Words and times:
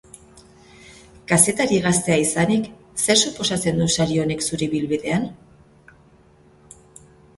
Kazetari 1.31 1.77
gaztea 1.83 2.17
izanik, 2.23 2.69
zer 3.03 3.19
suposatzen 3.27 3.83
du 3.83 3.91
sari 3.99 4.19
honek 4.25 4.43
zure 4.49 4.67
ibilbidean? 4.71 5.29